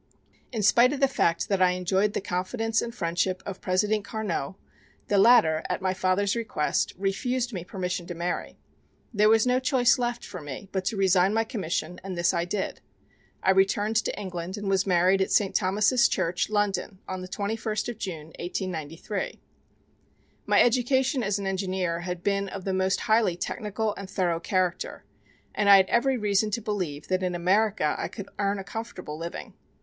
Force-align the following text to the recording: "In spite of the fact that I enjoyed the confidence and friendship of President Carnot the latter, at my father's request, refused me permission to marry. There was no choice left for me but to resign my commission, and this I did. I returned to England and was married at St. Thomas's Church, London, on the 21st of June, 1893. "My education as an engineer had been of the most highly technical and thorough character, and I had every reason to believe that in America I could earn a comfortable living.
"In 0.51 0.63
spite 0.63 0.93
of 0.93 0.99
the 0.99 1.07
fact 1.07 1.47
that 1.47 1.61
I 1.61 1.73
enjoyed 1.73 2.13
the 2.13 2.21
confidence 2.21 2.81
and 2.81 2.91
friendship 2.91 3.43
of 3.45 3.61
President 3.61 4.03
Carnot 4.03 4.55
the 5.09 5.19
latter, 5.19 5.61
at 5.69 5.79
my 5.79 5.93
father's 5.93 6.35
request, 6.35 6.95
refused 6.97 7.53
me 7.53 7.63
permission 7.63 8.07
to 8.07 8.15
marry. 8.15 8.57
There 9.13 9.29
was 9.29 9.45
no 9.45 9.59
choice 9.59 9.99
left 9.99 10.25
for 10.25 10.41
me 10.41 10.69
but 10.71 10.85
to 10.85 10.97
resign 10.97 11.35
my 11.35 11.43
commission, 11.43 11.99
and 12.03 12.17
this 12.17 12.33
I 12.33 12.45
did. 12.45 12.81
I 13.43 13.51
returned 13.51 13.95
to 13.97 14.19
England 14.19 14.57
and 14.57 14.67
was 14.67 14.87
married 14.87 15.21
at 15.21 15.29
St. 15.31 15.53
Thomas's 15.53 16.07
Church, 16.07 16.49
London, 16.49 16.97
on 17.07 17.21
the 17.21 17.27
21st 17.27 17.89
of 17.89 17.99
June, 17.99 18.27
1893. 18.39 19.39
"My 20.47 20.63
education 20.63 21.21
as 21.21 21.37
an 21.37 21.45
engineer 21.45 21.99
had 21.99 22.23
been 22.23 22.49
of 22.49 22.63
the 22.63 22.73
most 22.73 23.01
highly 23.01 23.35
technical 23.35 23.93
and 23.93 24.09
thorough 24.09 24.39
character, 24.39 25.05
and 25.53 25.69
I 25.69 25.75
had 25.77 25.89
every 25.91 26.17
reason 26.17 26.49
to 26.49 26.59
believe 26.59 27.07
that 27.09 27.21
in 27.21 27.35
America 27.35 27.93
I 27.99 28.07
could 28.07 28.29
earn 28.39 28.57
a 28.57 28.63
comfortable 28.63 29.15
living. 29.19 29.53